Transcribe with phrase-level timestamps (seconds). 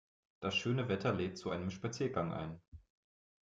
[0.39, 2.59] Das schöne Wetter lädt zu einem Spaziergang ein.